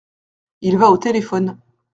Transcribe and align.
Il 0.61 0.77
va 0.79 0.89
au 0.89 0.97
téléphone. 0.97 1.59